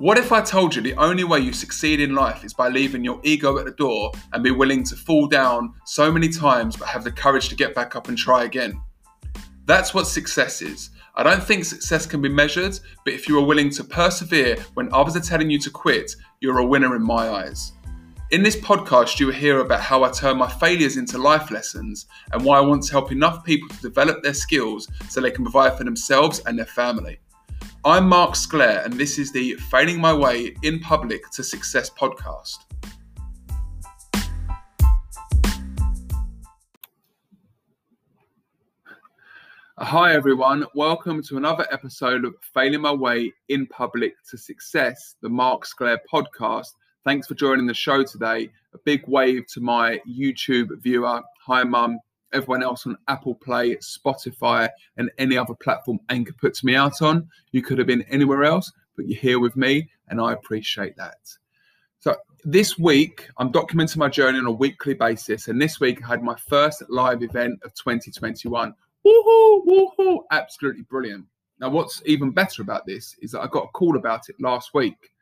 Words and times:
What 0.00 0.16
if 0.16 0.32
I 0.32 0.40
told 0.40 0.74
you 0.74 0.80
the 0.80 0.94
only 0.94 1.24
way 1.24 1.40
you 1.40 1.52
succeed 1.52 2.00
in 2.00 2.14
life 2.14 2.42
is 2.42 2.54
by 2.54 2.68
leaving 2.68 3.04
your 3.04 3.20
ego 3.22 3.58
at 3.58 3.66
the 3.66 3.72
door 3.72 4.12
and 4.32 4.42
be 4.42 4.50
willing 4.50 4.82
to 4.84 4.96
fall 4.96 5.26
down 5.26 5.74
so 5.84 6.10
many 6.10 6.30
times 6.30 6.74
but 6.74 6.88
have 6.88 7.04
the 7.04 7.12
courage 7.12 7.50
to 7.50 7.54
get 7.54 7.74
back 7.74 7.94
up 7.94 8.08
and 8.08 8.16
try 8.16 8.44
again? 8.44 8.80
That's 9.66 9.92
what 9.92 10.06
success 10.06 10.62
is. 10.62 10.88
I 11.16 11.22
don't 11.22 11.42
think 11.42 11.66
success 11.66 12.06
can 12.06 12.22
be 12.22 12.30
measured, 12.30 12.80
but 13.04 13.12
if 13.12 13.28
you 13.28 13.38
are 13.38 13.44
willing 13.44 13.68
to 13.68 13.84
persevere 13.84 14.56
when 14.72 14.90
others 14.90 15.16
are 15.16 15.20
telling 15.20 15.50
you 15.50 15.58
to 15.58 15.70
quit, 15.70 16.16
you're 16.40 16.60
a 16.60 16.66
winner 16.66 16.96
in 16.96 17.02
my 17.02 17.28
eyes. 17.28 17.72
In 18.30 18.42
this 18.42 18.56
podcast, 18.56 19.20
you 19.20 19.26
will 19.26 19.34
hear 19.34 19.60
about 19.60 19.82
how 19.82 20.02
I 20.02 20.10
turn 20.12 20.38
my 20.38 20.48
failures 20.48 20.96
into 20.96 21.18
life 21.18 21.50
lessons 21.50 22.06
and 22.32 22.42
why 22.42 22.56
I 22.56 22.62
want 22.62 22.84
to 22.84 22.92
help 22.92 23.12
enough 23.12 23.44
people 23.44 23.68
to 23.68 23.82
develop 23.82 24.22
their 24.22 24.32
skills 24.32 24.88
so 25.10 25.20
they 25.20 25.30
can 25.30 25.44
provide 25.44 25.76
for 25.76 25.84
themselves 25.84 26.40
and 26.46 26.58
their 26.58 26.64
family. 26.64 27.20
I'm 27.82 28.10
Mark 28.10 28.36
Sclair, 28.36 28.82
and 28.84 28.92
this 28.92 29.18
is 29.18 29.32
the 29.32 29.54
Failing 29.54 30.02
My 30.02 30.12
Way 30.12 30.54
in 30.62 30.80
Public 30.80 31.22
to 31.30 31.42
Success 31.42 31.88
podcast. 31.88 32.58
Hi, 39.78 40.12
everyone. 40.12 40.66
Welcome 40.74 41.22
to 41.22 41.38
another 41.38 41.66
episode 41.72 42.26
of 42.26 42.34
Failing 42.52 42.82
My 42.82 42.92
Way 42.92 43.32
in 43.48 43.66
Public 43.68 44.12
to 44.28 44.36
Success, 44.36 45.16
the 45.22 45.30
Mark 45.30 45.64
Sclair 45.64 45.98
podcast. 46.12 46.74
Thanks 47.06 47.26
for 47.26 47.34
joining 47.34 47.64
the 47.64 47.72
show 47.72 48.04
today. 48.04 48.50
A 48.74 48.78
big 48.84 49.08
wave 49.08 49.46
to 49.54 49.62
my 49.62 49.98
YouTube 50.06 50.68
viewer. 50.82 51.22
Hi, 51.46 51.64
Mum 51.64 51.98
everyone 52.32 52.62
else 52.62 52.86
on 52.86 52.96
Apple 53.08 53.34
Play, 53.34 53.76
Spotify, 53.76 54.68
and 54.96 55.10
any 55.18 55.36
other 55.36 55.54
platform 55.54 55.98
Anchor 56.08 56.32
puts 56.32 56.62
me 56.64 56.74
out 56.74 57.02
on. 57.02 57.28
You 57.52 57.62
could 57.62 57.78
have 57.78 57.86
been 57.86 58.02
anywhere 58.02 58.44
else, 58.44 58.72
but 58.96 59.06
you're 59.08 59.20
here 59.20 59.40
with 59.40 59.56
me, 59.56 59.90
and 60.08 60.20
I 60.20 60.32
appreciate 60.32 60.96
that. 60.96 61.18
So, 61.98 62.16
this 62.44 62.78
week, 62.78 63.28
I'm 63.36 63.52
documenting 63.52 63.98
my 63.98 64.08
journey 64.08 64.38
on 64.38 64.46
a 64.46 64.52
weekly 64.52 64.94
basis, 64.94 65.48
and 65.48 65.60
this 65.60 65.80
week 65.80 66.02
I 66.02 66.08
had 66.08 66.22
my 66.22 66.36
first 66.48 66.82
live 66.88 67.22
event 67.22 67.60
of 67.64 67.74
2021. 67.74 68.74
Woohoo! 69.06 69.66
Woohoo! 69.66 70.20
Absolutely 70.30 70.82
brilliant. 70.82 71.26
Now, 71.60 71.68
what's 71.68 72.02
even 72.06 72.30
better 72.30 72.62
about 72.62 72.86
this 72.86 73.14
is 73.20 73.32
that 73.32 73.42
I 73.42 73.46
got 73.46 73.64
a 73.64 73.68
call 73.68 73.96
about 73.96 74.30
it 74.30 74.36
last 74.40 74.72
week. 74.72 75.12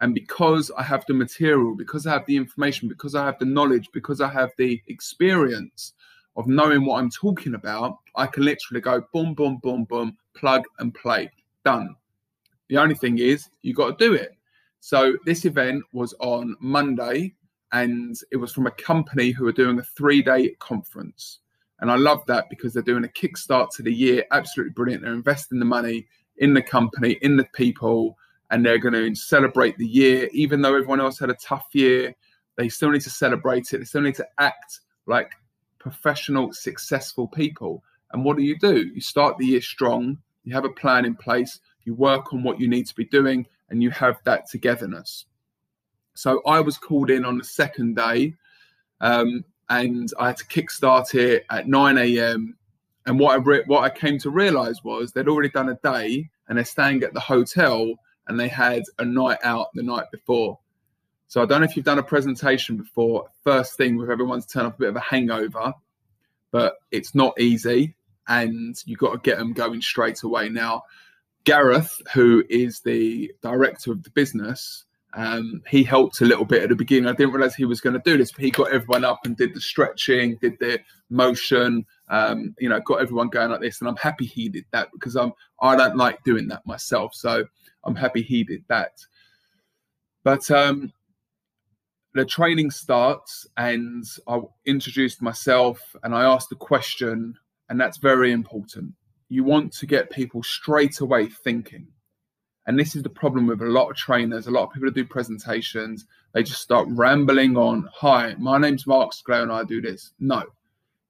And 0.00 0.14
because 0.14 0.70
I 0.76 0.82
have 0.82 1.04
the 1.06 1.14
material, 1.14 1.74
because 1.74 2.06
I 2.06 2.12
have 2.12 2.26
the 2.26 2.36
information, 2.36 2.88
because 2.88 3.14
I 3.14 3.24
have 3.24 3.38
the 3.38 3.46
knowledge, 3.46 3.90
because 3.92 4.20
I 4.20 4.28
have 4.28 4.50
the 4.58 4.80
experience, 4.88 5.92
of 6.36 6.46
knowing 6.46 6.84
what 6.84 6.98
I'm 6.98 7.10
talking 7.10 7.54
about, 7.54 7.98
I 8.14 8.26
can 8.26 8.44
literally 8.44 8.80
go 8.80 9.02
boom, 9.12 9.34
boom, 9.34 9.58
boom, 9.62 9.84
boom, 9.84 10.16
plug 10.34 10.64
and 10.78 10.94
play. 10.94 11.30
Done. 11.64 11.96
The 12.68 12.78
only 12.78 12.94
thing 12.94 13.18
is, 13.18 13.48
you 13.62 13.74
got 13.74 13.98
to 13.98 14.04
do 14.04 14.14
it. 14.14 14.36
So 14.80 15.16
this 15.24 15.44
event 15.44 15.82
was 15.92 16.14
on 16.20 16.56
Monday 16.60 17.34
and 17.72 18.16
it 18.30 18.36
was 18.36 18.52
from 18.52 18.66
a 18.66 18.72
company 18.72 19.30
who 19.30 19.46
are 19.46 19.52
doing 19.52 19.78
a 19.78 19.82
three 19.82 20.22
day 20.22 20.50
conference. 20.58 21.40
And 21.80 21.90
I 21.90 21.96
love 21.96 22.24
that 22.26 22.48
because 22.48 22.72
they're 22.72 22.82
doing 22.82 23.04
a 23.04 23.08
kickstart 23.08 23.70
to 23.76 23.82
the 23.82 23.92
year. 23.92 24.24
Absolutely 24.30 24.72
brilliant. 24.72 25.02
They're 25.02 25.12
investing 25.12 25.58
the 25.58 25.64
money 25.64 26.06
in 26.38 26.54
the 26.54 26.62
company, 26.62 27.18
in 27.22 27.36
the 27.36 27.46
people, 27.54 28.16
and 28.50 28.64
they're 28.64 28.78
going 28.78 28.94
to 28.94 29.14
celebrate 29.14 29.76
the 29.76 29.86
year. 29.86 30.28
Even 30.32 30.62
though 30.62 30.74
everyone 30.74 31.00
else 31.00 31.18
had 31.18 31.30
a 31.30 31.34
tough 31.34 31.66
year, 31.72 32.14
they 32.56 32.68
still 32.68 32.90
need 32.90 33.02
to 33.02 33.10
celebrate 33.10 33.72
it. 33.72 33.78
They 33.78 33.84
still 33.84 34.02
need 34.02 34.14
to 34.14 34.26
act 34.38 34.80
like 35.06 35.32
professional, 35.86 36.52
successful 36.52 37.28
people. 37.28 37.84
And 38.10 38.24
what 38.24 38.36
do 38.36 38.42
you 38.42 38.58
do? 38.58 38.90
You 38.92 39.00
start 39.00 39.38
the 39.38 39.46
year 39.46 39.60
strong, 39.60 40.18
you 40.42 40.52
have 40.52 40.64
a 40.64 40.70
plan 40.70 41.04
in 41.04 41.14
place, 41.14 41.60
you 41.84 41.94
work 41.94 42.32
on 42.32 42.42
what 42.42 42.58
you 42.58 42.66
need 42.66 42.86
to 42.86 42.94
be 42.94 43.04
doing, 43.04 43.46
and 43.70 43.82
you 43.82 43.90
have 43.90 44.16
that 44.24 44.48
togetherness. 44.50 45.26
So 46.14 46.42
I 46.44 46.60
was 46.60 46.76
called 46.76 47.08
in 47.08 47.24
on 47.24 47.38
the 47.38 47.44
second 47.44 47.94
day, 47.94 48.34
um, 49.00 49.44
and 49.68 50.10
I 50.18 50.28
had 50.28 50.38
to 50.38 50.46
kickstart 50.46 51.14
it 51.14 51.46
at 51.50 51.68
9 51.68 51.98
a.m. 51.98 52.56
And 53.06 53.20
what 53.20 53.34
I 53.34 53.36
re- 53.36 53.64
what 53.66 53.84
I 53.84 53.90
came 53.90 54.18
to 54.20 54.30
realize 54.30 54.82
was 54.82 55.12
they'd 55.12 55.28
already 55.28 55.50
done 55.50 55.68
a 55.68 55.78
day, 55.84 56.28
and 56.48 56.58
they're 56.58 56.64
staying 56.64 57.04
at 57.04 57.14
the 57.14 57.20
hotel, 57.20 57.92
and 58.26 58.40
they 58.40 58.48
had 58.48 58.82
a 58.98 59.04
night 59.04 59.38
out 59.44 59.68
the 59.74 59.84
night 59.84 60.10
before. 60.10 60.58
So 61.28 61.42
I 61.42 61.46
don't 61.46 61.60
know 61.60 61.64
if 61.64 61.76
you've 61.76 61.84
done 61.84 61.98
a 61.98 62.04
presentation 62.04 62.76
before, 62.76 63.28
first 63.42 63.76
thing 63.76 63.96
with 63.96 64.10
everyone's 64.10 64.46
turn 64.46 64.66
up 64.66 64.76
a 64.76 64.78
bit 64.78 64.88
of 64.88 64.96
a 64.96 65.00
hangover, 65.00 65.74
but 66.50 66.76
it's 66.90 67.14
not 67.14 67.38
easy 67.40 67.94
and 68.28 68.76
you've 68.84 68.98
got 68.98 69.12
to 69.12 69.18
get 69.18 69.38
them 69.38 69.52
going 69.52 69.80
straight 69.80 70.22
away. 70.22 70.48
Now, 70.48 70.82
Gareth, 71.44 72.00
who 72.12 72.44
is 72.48 72.80
the 72.80 73.32
director 73.42 73.92
of 73.92 74.02
the 74.02 74.10
business, 74.10 74.84
um, 75.14 75.62
he 75.68 75.82
helped 75.82 76.20
a 76.20 76.26
little 76.26 76.44
bit 76.44 76.62
at 76.62 76.68
the 76.68 76.74
beginning. 76.74 77.08
I 77.08 77.12
didn't 77.12 77.32
realize 77.32 77.54
he 77.54 77.64
was 77.64 77.80
going 77.80 77.94
to 77.94 78.02
do 78.04 78.18
this, 78.18 78.32
but 78.32 78.44
he 78.44 78.50
got 78.50 78.72
everyone 78.72 79.04
up 79.04 79.20
and 79.24 79.36
did 79.36 79.54
the 79.54 79.60
stretching, 79.60 80.36
did 80.36 80.58
the 80.58 80.80
motion, 81.08 81.86
um, 82.08 82.54
you 82.58 82.68
know, 82.68 82.80
got 82.80 83.00
everyone 83.00 83.28
going 83.28 83.50
like 83.50 83.60
this. 83.60 83.80
And 83.80 83.88
I'm 83.88 83.96
happy 83.96 84.26
he 84.26 84.48
did 84.48 84.66
that 84.72 84.88
because 84.92 85.16
I'm 85.16 85.32
I 85.60 85.74
don't 85.76 85.96
like 85.96 86.22
doing 86.24 86.48
that 86.48 86.66
myself. 86.66 87.14
So 87.14 87.46
I'm 87.84 87.94
happy 87.94 88.22
he 88.22 88.44
did 88.44 88.64
that. 88.68 88.92
But 90.22 90.50
um, 90.50 90.92
the 92.16 92.24
training 92.24 92.70
starts 92.70 93.46
and 93.56 94.04
I 94.26 94.40
introduced 94.64 95.22
myself 95.22 95.80
and 96.02 96.14
I 96.14 96.24
asked 96.24 96.52
a 96.52 96.56
question, 96.56 97.34
and 97.68 97.80
that's 97.80 97.98
very 97.98 98.32
important. 98.32 98.92
You 99.28 99.44
want 99.44 99.72
to 99.74 99.86
get 99.86 100.10
people 100.10 100.42
straight 100.42 101.00
away 101.00 101.26
thinking. 101.26 101.88
And 102.66 102.78
this 102.78 102.96
is 102.96 103.02
the 103.02 103.08
problem 103.08 103.46
with 103.46 103.62
a 103.62 103.66
lot 103.66 103.90
of 103.90 103.96
trainers, 103.96 104.46
a 104.46 104.50
lot 104.50 104.64
of 104.64 104.72
people 104.72 104.88
who 104.88 104.94
do 104.94 105.04
presentations, 105.04 106.06
they 106.32 106.42
just 106.42 106.60
start 106.60 106.88
rambling 106.90 107.56
on, 107.56 107.88
Hi, 107.94 108.34
my 108.38 108.58
name's 108.58 108.86
Mark 108.86 109.12
Sclair 109.12 109.42
and 109.42 109.52
I 109.52 109.64
do 109.64 109.80
this. 109.80 110.12
No, 110.18 110.44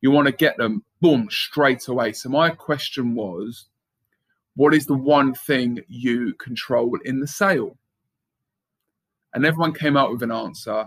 you 0.01 0.11
want 0.11 0.27
to 0.27 0.33
get 0.33 0.57
them, 0.57 0.85
boom, 1.01 1.29
straight 1.31 1.89
away. 1.89 2.13
So, 2.13 2.29
my 2.29 2.51
question 2.51 3.15
was, 3.15 3.67
What 4.55 4.75
is 4.75 4.87
the 4.87 4.95
one 4.95 5.35
thing 5.35 5.81
you 5.89 6.35
control 6.35 6.97
in 7.05 7.21
the 7.21 7.27
sale? 7.27 7.77
And 9.35 9.45
everyone 9.45 9.73
came 9.75 9.97
out 9.97 10.13
with 10.13 10.23
an 10.23 10.33
answer. 10.33 10.87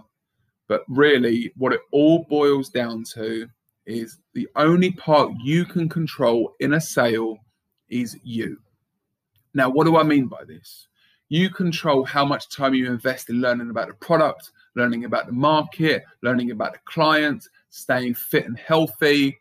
But 0.69 0.84
really, 0.88 1.52
what 1.57 1.74
it 1.74 1.81
all 1.91 2.25
boils 2.30 2.69
down 2.69 3.03
to 3.16 3.50
is 3.88 4.19
the 4.34 4.47
only 4.56 4.91
part 4.91 5.34
you 5.44 5.66
can 5.66 5.90
control 5.90 6.56
in 6.59 6.74
a 6.74 6.80
sale 6.80 7.40
is 7.90 8.16
you. 8.24 8.59
Now, 9.56 9.72
what 9.72 9.85
do 9.85 9.97
I 9.97 10.03
mean 10.03 10.28
by 10.28 10.44
this? 10.46 10.88
You 11.28 11.50
control 11.50 12.06
how 12.06 12.24
much 12.24 12.50
time 12.50 12.75
you 12.75 12.85
invest 12.85 13.31
in 13.31 13.41
learning 13.41 13.72
about 13.72 13.88
the 13.88 13.96
product, 13.96 14.52
learning 14.75 15.06
about 15.06 15.25
the 15.25 15.34
market, 15.34 16.03
learning 16.22 16.52
about 16.52 16.74
the 16.74 16.80
client, 16.86 17.47
staying 17.72 18.13
fit 18.13 18.46
and 18.46 18.57
healthy, 18.57 19.40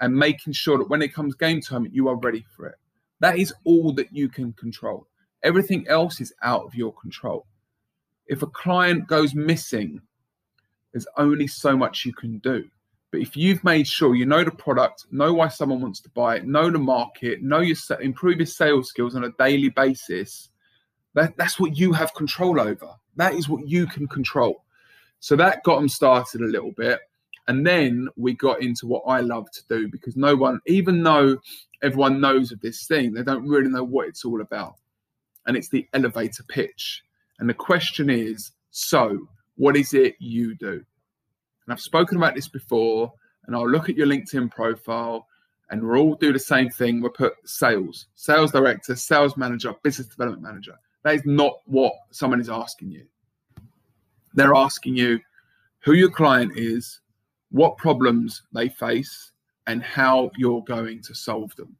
and 0.00 0.14
making 0.14 0.52
sure 0.52 0.78
that 0.78 0.88
when 0.88 1.02
it 1.02 1.12
comes 1.12 1.34
game 1.34 1.60
time, 1.60 1.88
you 1.90 2.06
are 2.06 2.16
ready 2.16 2.44
for 2.56 2.66
it. 2.66 2.76
That 3.18 3.36
is 3.36 3.52
all 3.64 3.92
that 3.94 4.12
you 4.12 4.28
can 4.28 4.52
control. 4.52 5.08
Everything 5.42 5.88
else 5.88 6.20
is 6.20 6.32
out 6.42 6.64
of 6.64 6.76
your 6.76 6.92
control. 6.94 7.46
If 8.28 8.42
a 8.42 8.46
client 8.46 9.08
goes 9.08 9.34
missing 9.34 10.02
there's 10.98 11.06
only 11.16 11.46
so 11.46 11.76
much 11.76 12.04
you 12.04 12.12
can 12.12 12.38
do. 12.38 12.68
But 13.12 13.20
if 13.20 13.36
you've 13.36 13.62
made 13.62 13.86
sure 13.86 14.16
you 14.16 14.26
know 14.26 14.42
the 14.42 14.50
product, 14.50 15.06
know 15.12 15.32
why 15.32 15.46
someone 15.46 15.80
wants 15.80 16.00
to 16.00 16.10
buy 16.10 16.36
it, 16.36 16.46
know 16.46 16.70
the 16.70 16.78
market, 16.78 17.40
know 17.40 17.60
your 17.60 17.76
improve 18.00 18.38
your 18.38 18.46
sales 18.46 18.88
skills 18.88 19.14
on 19.14 19.22
a 19.22 19.30
daily 19.38 19.68
basis, 19.68 20.50
that, 21.14 21.36
that's 21.36 21.60
what 21.60 21.76
you 21.76 21.92
have 21.92 22.12
control 22.14 22.60
over. 22.60 22.88
That 23.14 23.34
is 23.34 23.48
what 23.48 23.68
you 23.68 23.86
can 23.86 24.08
control. 24.08 24.64
So 25.20 25.36
that 25.36 25.62
got 25.62 25.76
them 25.76 25.88
started 25.88 26.40
a 26.40 26.46
little 26.46 26.72
bit. 26.72 26.98
And 27.46 27.64
then 27.64 28.08
we 28.16 28.34
got 28.34 28.60
into 28.60 28.88
what 28.88 29.04
I 29.06 29.20
love 29.20 29.50
to 29.52 29.62
do 29.68 29.88
because 29.88 30.16
no 30.16 30.34
one, 30.34 30.60
even 30.66 31.04
though 31.04 31.38
everyone 31.80 32.20
knows 32.20 32.50
of 32.50 32.60
this 32.60 32.86
thing, 32.86 33.14
they 33.14 33.22
don't 33.22 33.48
really 33.48 33.70
know 33.70 33.84
what 33.84 34.08
it's 34.08 34.24
all 34.24 34.40
about. 34.40 34.74
And 35.46 35.56
it's 35.56 35.68
the 35.68 35.88
elevator 35.94 36.42
pitch. 36.42 37.02
And 37.38 37.48
the 37.48 37.54
question 37.54 38.10
is 38.10 38.50
so, 38.70 39.28
what 39.58 39.76
is 39.76 39.92
it 39.92 40.16
you 40.18 40.54
do? 40.54 40.72
And 40.72 41.72
I've 41.72 41.80
spoken 41.80 42.16
about 42.16 42.34
this 42.34 42.48
before, 42.48 43.12
and 43.46 43.54
I'll 43.54 43.68
look 43.68 43.88
at 43.88 43.96
your 43.96 44.06
LinkedIn 44.06 44.50
profile 44.50 45.26
and 45.70 45.82
we'll 45.82 46.00
all 46.00 46.14
do 46.14 46.32
the 46.32 46.38
same 46.38 46.70
thing. 46.70 47.00
We'll 47.00 47.10
put 47.10 47.34
sales, 47.44 48.06
sales 48.14 48.52
director, 48.52 48.96
sales 48.96 49.36
manager, 49.36 49.74
business 49.82 50.06
development 50.06 50.42
manager. 50.42 50.74
That 51.02 51.16
is 51.16 51.22
not 51.26 51.58
what 51.66 51.92
someone 52.10 52.40
is 52.40 52.48
asking 52.48 52.92
you. 52.92 53.06
They're 54.32 54.54
asking 54.54 54.96
you 54.96 55.20
who 55.80 55.92
your 55.92 56.10
client 56.10 56.52
is, 56.56 57.00
what 57.50 57.76
problems 57.76 58.42
they 58.52 58.68
face, 58.68 59.32
and 59.66 59.82
how 59.82 60.30
you're 60.36 60.64
going 60.64 61.02
to 61.02 61.14
solve 61.14 61.54
them. 61.56 61.76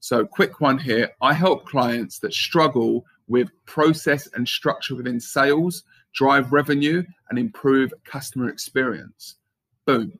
So, 0.00 0.26
quick 0.26 0.60
one 0.60 0.78
here 0.78 1.10
I 1.22 1.32
help 1.32 1.66
clients 1.66 2.18
that 2.20 2.34
struggle 2.34 3.04
with 3.28 3.48
process 3.64 4.28
and 4.34 4.46
structure 4.46 4.94
within 4.94 5.18
sales 5.18 5.84
drive 6.16 6.50
revenue, 6.52 7.04
and 7.28 7.38
improve 7.38 7.92
customer 8.04 8.48
experience. 8.48 9.36
Boom. 9.84 10.18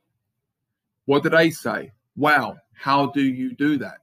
What 1.07 1.23
did 1.23 1.33
they 1.33 1.51
say? 1.51 1.91
Wow, 2.17 2.59
how 2.75 3.07
do 3.07 3.23
you 3.23 3.55
do 3.55 3.79
that? 3.79 4.01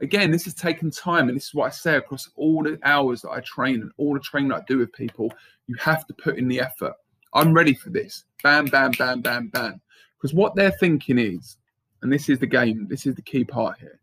Again, 0.00 0.30
this 0.30 0.44
has 0.44 0.54
taken 0.54 0.90
time, 0.90 1.28
and 1.28 1.36
this 1.36 1.48
is 1.48 1.54
what 1.54 1.66
I 1.66 1.70
say 1.70 1.96
across 1.96 2.30
all 2.36 2.62
the 2.62 2.78
hours 2.84 3.22
that 3.22 3.30
I 3.30 3.40
train 3.40 3.82
and 3.82 3.90
all 3.96 4.14
the 4.14 4.20
training 4.20 4.52
I 4.52 4.60
do 4.66 4.78
with 4.78 4.92
people. 4.92 5.32
You 5.66 5.76
have 5.80 6.06
to 6.06 6.14
put 6.14 6.38
in 6.38 6.48
the 6.48 6.60
effort. 6.60 6.94
I'm 7.32 7.52
ready 7.52 7.74
for 7.74 7.90
this. 7.90 8.24
Bam, 8.42 8.66
bam, 8.66 8.92
bam, 8.92 9.20
bam, 9.20 9.48
bam. 9.48 9.80
Because 10.16 10.34
what 10.34 10.54
they're 10.54 10.70
thinking 10.70 11.18
is, 11.18 11.56
and 12.02 12.12
this 12.12 12.28
is 12.28 12.38
the 12.38 12.46
game, 12.46 12.86
this 12.88 13.06
is 13.06 13.14
the 13.14 13.22
key 13.22 13.44
part 13.44 13.78
here. 13.78 13.98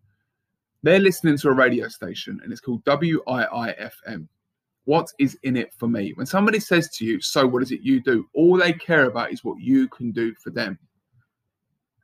They're 0.84 1.00
listening 1.00 1.38
to 1.38 1.50
a 1.50 1.54
radio 1.54 1.88
station 1.88 2.40
and 2.44 2.52
it's 2.52 2.62
called 2.62 2.84
WIIFM. 2.86 4.28
What 4.86 5.08
is 5.20 5.38
in 5.44 5.58
it 5.58 5.74
for 5.78 5.88
me? 5.88 6.14
When 6.16 6.26
somebody 6.26 6.60
says 6.60 6.90
to 6.98 7.06
you, 7.06 7.22
So 7.22 7.46
what 7.46 7.64
is 7.64 7.72
it 7.72 7.82
you 7.82 8.02
do? 8.02 8.28
All 8.34 8.58
they 8.58 8.74
care 8.74 9.06
about 9.06 9.32
is 9.32 9.44
what 9.44 9.62
you 9.62 9.88
can 9.90 10.12
do 10.12 10.34
for 10.36 10.50
them. 10.50 10.78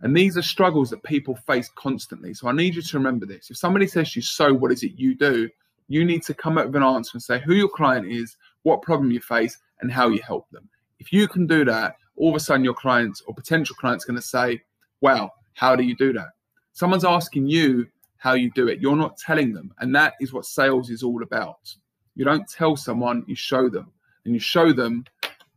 And 0.01 0.15
these 0.15 0.37
are 0.37 0.43
struggles 0.43 0.91
that 0.91 1.01
people 1.03 1.35
face 1.35 1.69
constantly. 1.75 2.33
So 2.33 2.47
I 2.47 2.51
need 2.51 2.75
you 2.75 2.83
to 2.83 2.97
remember 2.97 3.25
this. 3.25 3.49
If 3.49 3.57
somebody 3.57 3.87
says 3.87 4.11
to 4.11 4.19
you, 4.19 4.23
So 4.23 4.53
what 4.53 4.71
is 4.71 4.83
it 4.83 4.93
you 4.95 5.15
do? 5.15 5.49
You 5.87 6.05
need 6.05 6.23
to 6.23 6.33
come 6.33 6.57
up 6.57 6.67
with 6.67 6.75
an 6.75 6.83
answer 6.83 7.11
and 7.13 7.23
say 7.23 7.39
who 7.39 7.53
your 7.53 7.69
client 7.69 8.11
is, 8.11 8.35
what 8.63 8.81
problem 8.81 9.09
you 9.11 9.21
face, 9.21 9.57
and 9.81 9.91
how 9.91 10.09
you 10.09 10.21
help 10.21 10.49
them. 10.51 10.67
If 10.99 11.13
you 11.13 11.27
can 11.27 11.47
do 11.47 11.63
that, 11.65 11.95
all 12.15 12.29
of 12.29 12.35
a 12.35 12.39
sudden 12.39 12.63
your 12.63 12.73
clients 12.73 13.21
or 13.25 13.33
potential 13.33 13.75
clients 13.79 14.05
going 14.05 14.17
to 14.17 14.21
say, 14.21 14.61
Wow, 15.01 15.31
how 15.53 15.75
do 15.75 15.83
you 15.83 15.95
do 15.95 16.13
that? 16.13 16.29
Someone's 16.73 17.05
asking 17.05 17.47
you 17.47 17.87
how 18.17 18.33
you 18.33 18.51
do 18.51 18.67
it. 18.67 18.79
You're 18.79 18.95
not 18.95 19.17
telling 19.17 19.53
them. 19.53 19.73
And 19.79 19.95
that 19.95 20.13
is 20.19 20.33
what 20.33 20.45
sales 20.45 20.89
is 20.89 21.03
all 21.03 21.23
about. 21.23 21.73
You 22.17 22.25
don't 22.25 22.49
tell 22.49 22.75
someone, 22.75 23.23
you 23.27 23.35
show 23.35 23.69
them. 23.69 23.91
And 24.25 24.33
you 24.33 24.39
show 24.39 24.73
them 24.73 25.05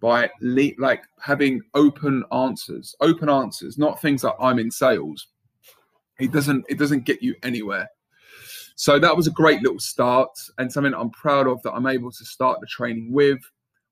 by 0.00 0.30
le- 0.42 0.76
like 0.78 1.02
having 1.18 1.62
open 1.74 2.22
answers, 2.32 2.94
open 3.00 3.30
answers, 3.30 3.78
not 3.78 4.00
things 4.00 4.22
like 4.22 4.34
I'm 4.38 4.58
in 4.58 4.70
sales. 4.70 5.28
It 6.20 6.32
doesn't 6.32 6.66
it 6.68 6.78
doesn't 6.78 7.06
get 7.06 7.22
you 7.22 7.34
anywhere. 7.42 7.88
So 8.76 8.98
that 8.98 9.16
was 9.16 9.26
a 9.26 9.32
great 9.32 9.62
little 9.62 9.80
start 9.80 10.30
and 10.58 10.70
something 10.70 10.94
I'm 10.94 11.10
proud 11.10 11.46
of 11.46 11.62
that 11.62 11.72
I'm 11.72 11.86
able 11.86 12.12
to 12.12 12.24
start 12.24 12.60
the 12.60 12.66
training 12.66 13.10
with. 13.10 13.40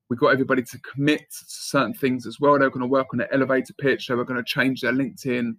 We 0.09 0.15
got 0.15 0.29
everybody 0.29 0.61
to 0.61 0.79
commit 0.79 1.21
to 1.21 1.45
certain 1.47 1.93
things 1.93 2.27
as 2.27 2.39
well. 2.39 2.53
They 2.53 2.65
were 2.65 2.71
going 2.71 2.81
to 2.81 2.87
work 2.87 3.07
on 3.11 3.17
their 3.17 3.33
elevator 3.33 3.73
pitch. 3.73 4.07
They 4.07 4.15
were 4.15 4.25
going 4.25 4.43
to 4.43 4.43
change 4.43 4.81
their 4.81 4.93
LinkedIn. 4.93 5.55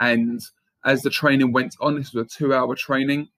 And 0.00 0.40
as 0.84 1.02
the 1.02 1.10
training 1.10 1.52
went 1.52 1.76
on, 1.80 1.96
this 1.96 2.12
was 2.12 2.26
a 2.26 2.28
two-hour 2.28 2.74
training. 2.76 3.28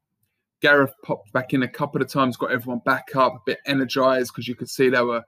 Gareth 0.60 0.94
popped 1.02 1.32
back 1.32 1.55
in 1.55 1.62
a 1.62 1.69
couple 1.69 2.02
of 2.02 2.08
times, 2.08 2.37
got 2.37 2.50
everyone 2.50 2.81
back 2.84 3.14
up, 3.14 3.34
a 3.34 3.38
bit 3.46 3.58
energized 3.66 4.32
because 4.32 4.49
you 4.49 4.55
could 4.55 4.69
see 4.69 4.88
they 4.88 5.00
were 5.02 5.22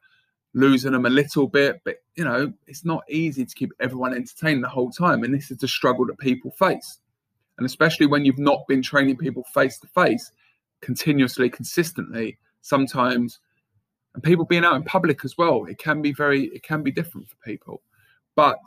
losing 0.55 0.93
them 0.93 1.07
a 1.07 1.11
little 1.11 1.47
bit. 1.47 1.81
But 1.85 1.97
you 2.17 2.25
know, 2.25 2.53
it's 2.67 2.85
not 2.85 3.05
easy 3.09 3.45
to 3.45 3.55
keep 3.55 3.73
everyone 3.81 4.15
entertained 4.15 4.65
the 4.65 4.69
whole 4.69 4.91
time, 4.91 5.23
and 5.23 5.33
this 5.33 5.51
is 5.51 5.59
the 5.59 5.69
struggle 5.69 6.07
that 6.07 6.19
people 6.19 6.51
face. 6.53 6.99
And 7.59 7.67
especially 7.67 8.07
when 8.07 8.25
you've 8.25 8.39
not 8.39 8.67
been 8.69 8.83
training 8.83 9.19
people 9.19 9.45
face 9.55 9.79
to 9.81 9.87
face 9.89 10.33
continuously, 10.81 11.51
consistently, 11.51 12.39
sometimes, 12.63 13.39
and 14.15 14.23
people 14.23 14.45
being 14.45 14.65
out 14.65 14.77
in 14.77 14.83
public 14.83 15.25
as 15.25 15.37
well, 15.37 15.67
it 15.67 15.79
can 15.79 16.03
be 16.03 16.13
very, 16.13 16.47
it 16.47 16.63
can 16.63 16.83
be 16.83 16.91
different 16.91 17.29
for 17.29 17.37
people. 17.45 17.83
But 18.35 18.59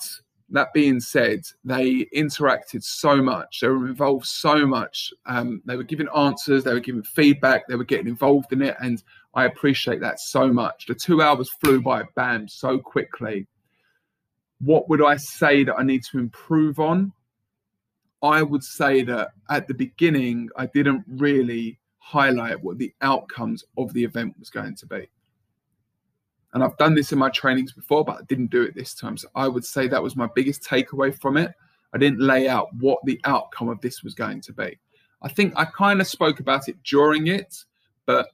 that 0.53 0.71
being 0.71 0.99
said, 0.99 1.41
they 1.65 2.05
interacted 2.15 2.83
so 2.83 3.21
much. 3.21 3.59
They 3.59 3.67
were 3.67 3.87
involved 3.87 4.27
so 4.27 4.65
much. 4.67 5.11
Um, 5.25 5.61
they 5.65 5.75
were 5.75 5.83
giving 5.83 6.07
answers. 6.15 6.63
They 6.63 6.73
were 6.73 6.79
giving 6.79 7.03
feedback. 7.03 7.67
They 7.67 7.75
were 7.75 7.83
getting 7.83 8.07
involved 8.07 8.53
in 8.53 8.61
it, 8.61 8.77
and 8.79 9.03
I 9.33 9.45
appreciate 9.45 9.99
that 10.01 10.19
so 10.19 10.53
much. 10.53 10.85
The 10.85 10.93
two 10.93 11.23
hours 11.23 11.49
flew 11.59 11.81
by, 11.81 12.03
bam, 12.15 12.47
so 12.47 12.77
quickly. 12.77 13.47
What 14.59 14.87
would 14.89 15.03
I 15.03 15.17
say 15.17 15.63
that 15.63 15.75
I 15.75 15.83
need 15.83 16.03
to 16.11 16.19
improve 16.19 16.79
on? 16.79 17.11
I 18.21 18.43
would 18.43 18.63
say 18.63 19.01
that 19.03 19.31
at 19.49 19.67
the 19.67 19.73
beginning, 19.73 20.49
I 20.55 20.67
didn't 20.67 21.03
really 21.07 21.79
highlight 21.97 22.63
what 22.63 22.77
the 22.77 22.93
outcomes 23.01 23.65
of 23.77 23.91
the 23.93 24.03
event 24.03 24.35
was 24.39 24.49
going 24.49 24.75
to 24.75 24.85
be. 24.85 25.09
And 26.53 26.63
I've 26.63 26.77
done 26.77 26.93
this 26.93 27.11
in 27.11 27.17
my 27.17 27.29
trainings 27.29 27.73
before, 27.73 28.05
but 28.05 28.19
I 28.19 28.23
didn't 28.27 28.51
do 28.51 28.61
it 28.61 28.75
this 28.75 28.93
time. 28.93 29.17
So 29.17 29.27
I 29.35 29.47
would 29.47 29.65
say 29.65 29.87
that 29.87 30.03
was 30.03 30.15
my 30.15 30.29
biggest 30.35 30.63
takeaway 30.63 31.19
from 31.19 31.35
it. 31.35 31.51
I 31.93 31.97
didn't 31.97 32.19
lay 32.19 32.47
out 32.47 32.73
what 32.75 32.99
the 33.05 33.19
outcome 33.25 33.69
of 33.69 33.81
this 33.81 34.03
was 34.03 34.13
going 34.13 34.41
to 34.41 34.53
be. 34.53 34.77
I 35.21 35.29
think 35.29 35.53
I 35.55 35.65
kind 35.65 35.99
of 35.99 36.07
spoke 36.07 36.39
about 36.39 36.69
it 36.69 36.77
during 36.83 37.27
it, 37.27 37.63
but 38.05 38.27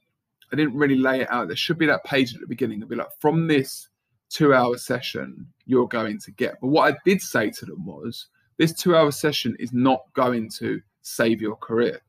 I 0.52 0.56
didn't 0.56 0.74
really 0.76 0.96
lay 0.96 1.22
it 1.22 1.30
out. 1.30 1.46
There 1.46 1.56
should 1.56 1.78
be 1.78 1.86
that 1.86 2.04
page 2.04 2.34
at 2.34 2.40
the 2.40 2.46
beginning. 2.46 2.78
It'd 2.78 2.88
be 2.88 2.96
like, 2.96 3.08
from 3.20 3.46
this 3.46 3.88
two 4.28 4.54
hour 4.54 4.76
session, 4.76 5.46
you're 5.66 5.88
going 5.88 6.18
to 6.20 6.30
get. 6.32 6.60
But 6.60 6.68
what 6.68 6.92
I 6.92 6.98
did 7.04 7.22
say 7.22 7.50
to 7.50 7.66
them 7.66 7.84
was, 7.84 8.26
this 8.56 8.74
two 8.74 8.96
hour 8.96 9.12
session 9.12 9.56
is 9.58 9.72
not 9.72 10.04
going 10.14 10.50
to 10.58 10.80
save 11.02 11.40
your 11.40 11.56
career. 11.56 12.00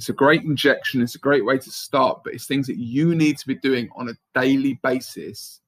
It's 0.00 0.08
a 0.08 0.14
great 0.14 0.44
injection. 0.44 1.02
It's 1.02 1.14
a 1.14 1.18
great 1.18 1.44
way 1.44 1.58
to 1.58 1.70
start, 1.70 2.24
but 2.24 2.32
it's 2.32 2.46
things 2.46 2.66
that 2.68 2.78
you 2.78 3.14
need 3.14 3.36
to 3.36 3.46
be 3.46 3.56
doing 3.56 3.90
on 3.94 4.08
a 4.08 4.14
daily 4.34 4.80
basis 4.82 5.60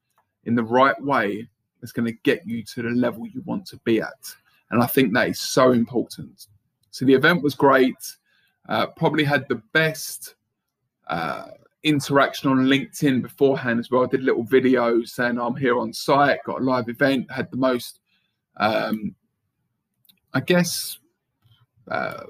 in 0.44 0.54
the 0.54 0.62
right 0.62 0.98
way 1.02 1.46
that's 1.78 1.92
going 1.92 2.06
to 2.06 2.18
get 2.22 2.46
you 2.46 2.62
to 2.62 2.80
the 2.80 2.88
level 2.88 3.26
you 3.26 3.42
want 3.44 3.66
to 3.66 3.76
be 3.84 4.00
at. 4.00 4.34
And 4.70 4.82
I 4.82 4.86
think 4.86 5.12
that 5.12 5.28
is 5.28 5.38
so 5.38 5.72
important. 5.72 6.46
So 6.92 7.04
the 7.04 7.12
event 7.12 7.42
was 7.42 7.54
great. 7.54 8.16
Uh, 8.70 8.86
probably 8.86 9.22
had 9.22 9.46
the 9.48 9.56
best 9.74 10.36
uh, 11.08 11.48
interaction 11.82 12.48
on 12.48 12.60
LinkedIn 12.60 13.20
beforehand 13.20 13.80
as 13.80 13.90
well. 13.90 14.04
I 14.04 14.06
did 14.06 14.22
little 14.22 14.44
video 14.44 15.02
saying 15.02 15.38
I'm 15.38 15.56
here 15.56 15.78
on 15.78 15.92
site, 15.92 16.42
got 16.46 16.62
a 16.62 16.64
live 16.64 16.88
event, 16.88 17.30
had 17.30 17.50
the 17.50 17.58
most, 17.58 18.00
um, 18.56 19.14
I 20.32 20.40
guess, 20.40 21.00
uh, 21.90 22.22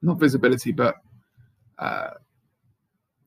not 0.00 0.18
visibility, 0.18 0.72
but 0.72 0.96
uh, 1.80 2.10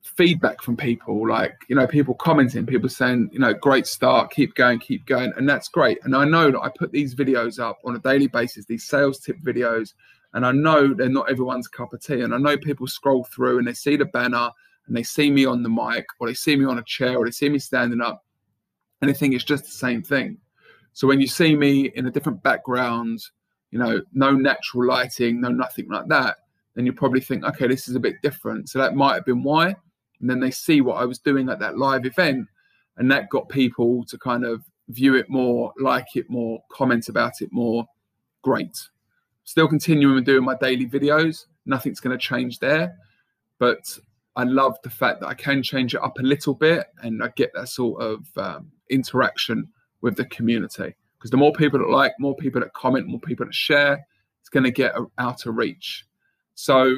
feedback 0.02 0.62
from 0.62 0.76
people, 0.76 1.28
like 1.28 1.56
you 1.68 1.76
know, 1.76 1.86
people 1.86 2.14
commenting, 2.14 2.64
people 2.64 2.88
saying, 2.88 3.28
you 3.32 3.38
know, 3.38 3.52
great 3.52 3.86
start, 3.86 4.30
keep 4.30 4.54
going, 4.54 4.78
keep 4.78 5.04
going, 5.06 5.32
and 5.36 5.48
that's 5.48 5.68
great. 5.68 5.98
And 6.04 6.14
I 6.14 6.24
know 6.24 6.50
that 6.50 6.60
I 6.60 6.70
put 6.70 6.92
these 6.92 7.14
videos 7.14 7.58
up 7.58 7.80
on 7.84 7.96
a 7.96 7.98
daily 7.98 8.28
basis, 8.28 8.64
these 8.64 8.84
sales 8.84 9.18
tip 9.18 9.38
videos, 9.40 9.94
and 10.32 10.46
I 10.46 10.52
know 10.52 10.94
they're 10.94 11.08
not 11.08 11.30
everyone's 11.30 11.68
cup 11.68 11.92
of 11.92 12.00
tea. 12.00 12.22
And 12.22 12.34
I 12.34 12.38
know 12.38 12.56
people 12.56 12.86
scroll 12.86 13.24
through 13.24 13.58
and 13.58 13.66
they 13.66 13.72
see 13.74 13.96
the 13.96 14.04
banner 14.06 14.50
and 14.86 14.96
they 14.96 15.02
see 15.02 15.30
me 15.30 15.46
on 15.46 15.62
the 15.62 15.68
mic, 15.68 16.06
or 16.20 16.28
they 16.28 16.34
see 16.34 16.56
me 16.56 16.64
on 16.64 16.78
a 16.78 16.84
chair, 16.84 17.16
or 17.16 17.24
they 17.24 17.30
see 17.30 17.48
me 17.48 17.58
standing 17.58 18.00
up, 18.00 18.24
and 19.00 19.08
they 19.08 19.14
think 19.14 19.34
it's 19.34 19.44
just 19.44 19.64
the 19.64 19.70
same 19.70 20.02
thing. 20.02 20.38
So 20.92 21.08
when 21.08 21.20
you 21.20 21.26
see 21.26 21.56
me 21.56 21.90
in 21.94 22.06
a 22.06 22.10
different 22.10 22.42
background, 22.42 23.20
you 23.70 23.78
know, 23.78 24.02
no 24.12 24.30
natural 24.30 24.86
lighting, 24.86 25.40
no 25.40 25.48
nothing 25.48 25.88
like 25.88 26.06
that, 26.08 26.36
then 26.74 26.86
you 26.86 26.92
probably 26.92 27.20
think, 27.20 27.44
okay, 27.44 27.66
this 27.66 27.88
is 27.88 27.94
a 27.94 28.00
bit 28.00 28.16
different. 28.22 28.68
So 28.68 28.78
that 28.78 28.94
might 28.94 29.14
have 29.14 29.24
been 29.24 29.42
why. 29.42 29.76
And 30.20 30.30
then 30.30 30.40
they 30.40 30.50
see 30.50 30.80
what 30.80 30.96
I 30.96 31.04
was 31.04 31.18
doing 31.18 31.48
at 31.48 31.58
that 31.60 31.78
live 31.78 32.06
event, 32.06 32.48
and 32.96 33.10
that 33.10 33.28
got 33.30 33.48
people 33.48 34.04
to 34.04 34.18
kind 34.18 34.44
of 34.44 34.64
view 34.88 35.14
it 35.14 35.28
more, 35.28 35.72
like 35.80 36.16
it 36.16 36.28
more, 36.28 36.62
comment 36.70 37.08
about 37.08 37.40
it 37.40 37.50
more. 37.52 37.86
Great. 38.42 38.88
Still 39.44 39.68
continuing 39.68 40.24
doing 40.24 40.44
my 40.44 40.56
daily 40.60 40.86
videos. 40.86 41.46
Nothing's 41.66 42.00
going 42.00 42.16
to 42.16 42.22
change 42.22 42.58
there. 42.58 42.96
But 43.58 43.98
I 44.36 44.44
love 44.44 44.76
the 44.82 44.90
fact 44.90 45.20
that 45.20 45.28
I 45.28 45.34
can 45.34 45.62
change 45.62 45.94
it 45.94 46.02
up 46.02 46.18
a 46.18 46.22
little 46.22 46.54
bit 46.54 46.86
and 47.02 47.22
I 47.22 47.28
get 47.36 47.52
that 47.54 47.68
sort 47.68 48.02
of 48.02 48.26
um, 48.36 48.70
interaction 48.90 49.68
with 50.00 50.16
the 50.16 50.24
community. 50.26 50.94
Because 51.18 51.30
the 51.30 51.36
more 51.36 51.52
people 51.52 51.78
that 51.78 51.88
like, 51.88 52.12
more 52.18 52.36
people 52.36 52.60
that 52.60 52.72
comment, 52.74 53.06
more 53.06 53.20
people 53.20 53.46
that 53.46 53.54
share, 53.54 54.04
it's 54.40 54.50
going 54.50 54.64
to 54.64 54.70
get 54.70 54.94
out 55.18 55.46
of 55.46 55.56
reach. 55.56 56.04
So 56.54 56.96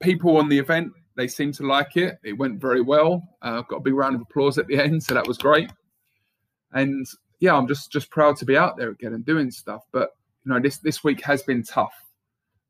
people 0.00 0.36
on 0.36 0.48
the 0.48 0.58
event, 0.58 0.92
they 1.16 1.28
seem 1.28 1.52
to 1.52 1.66
like 1.66 1.96
it. 1.96 2.18
It 2.24 2.34
went 2.34 2.60
very 2.60 2.80
well. 2.80 3.22
Uh, 3.42 3.62
got 3.62 3.76
a 3.76 3.80
big 3.80 3.94
round 3.94 4.14
of 4.14 4.20
applause 4.22 4.58
at 4.58 4.66
the 4.66 4.78
end, 4.78 5.02
so 5.02 5.14
that 5.14 5.26
was 5.26 5.38
great. 5.38 5.70
And 6.72 7.06
yeah, 7.40 7.54
I'm 7.54 7.68
just 7.68 7.92
just 7.92 8.10
proud 8.10 8.36
to 8.36 8.44
be 8.44 8.56
out 8.56 8.76
there 8.76 8.90
again 8.90 9.14
and 9.14 9.24
doing 9.24 9.50
stuff. 9.50 9.82
But 9.92 10.10
you 10.44 10.52
know, 10.52 10.60
this 10.60 10.78
this 10.78 11.04
week 11.04 11.22
has 11.22 11.42
been 11.42 11.62
tough. 11.62 11.94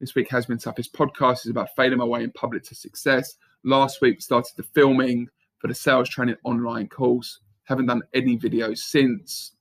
This 0.00 0.14
week 0.14 0.30
has 0.30 0.46
been 0.46 0.58
tough. 0.58 0.76
This 0.76 0.88
podcast 0.88 1.44
is 1.44 1.50
about 1.50 1.68
failing 1.76 1.98
my 1.98 2.04
way 2.04 2.24
in 2.24 2.32
public 2.32 2.64
to 2.64 2.74
success. 2.74 3.36
Last 3.64 4.00
week 4.00 4.20
started 4.20 4.52
the 4.56 4.64
filming 4.64 5.28
for 5.58 5.68
the 5.68 5.74
sales 5.74 6.08
training 6.08 6.36
online 6.42 6.88
course. 6.88 7.38
Haven't 7.64 7.86
done 7.86 8.02
any 8.12 8.36
videos 8.36 8.78
since. 8.78 9.52